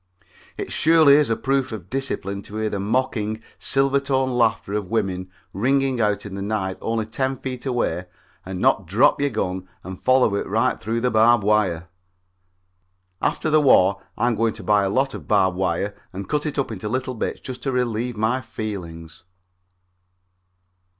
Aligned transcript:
It 0.57 0.71
surely 0.71 1.13
is 1.13 1.29
a 1.29 1.35
proof 1.35 1.71
of 1.71 1.91
discipline 1.91 2.41
to 2.43 2.55
hear 2.55 2.71
the 2.71 2.79
mocking, 2.79 3.39
silver 3.59 3.99
toned 3.99 4.35
laughter 4.35 4.73
of 4.73 4.89
women 4.89 5.29
ring 5.53 6.01
out 6.01 6.25
in 6.25 6.33
the 6.33 6.41
night 6.41 6.79
only 6.81 7.05
ten 7.05 7.35
feet 7.35 7.67
away 7.67 8.05
and 8.43 8.59
not 8.59 8.87
drop 8.87 9.21
your 9.21 9.29
gun 9.29 9.69
and 9.83 10.01
follow 10.01 10.33
it 10.33 10.47
right 10.47 10.81
through 10.81 11.01
the 11.01 11.11
barbed 11.11 11.43
wire. 11.43 11.87
After 13.21 13.51
the 13.51 13.61
war, 13.61 14.01
I 14.17 14.25
am 14.25 14.33
going 14.35 14.55
to 14.55 14.63
buy 14.63 14.87
lots 14.87 15.13
of 15.13 15.27
barbed 15.27 15.57
wire 15.57 15.93
and 16.11 16.27
cut 16.27 16.47
it 16.47 16.57
up 16.57 16.71
into 16.71 16.89
little 16.89 17.13
bits 17.13 17.39
just 17.39 17.61
to 17.61 17.71
relieve 17.71 18.17
my 18.17 18.41
feelings. 18.41 19.21